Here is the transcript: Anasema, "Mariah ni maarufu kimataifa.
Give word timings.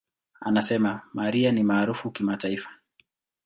Anasema, 0.41 1.01
"Mariah 1.13 1.53
ni 1.53 1.63
maarufu 1.63 2.11
kimataifa. 2.11 2.69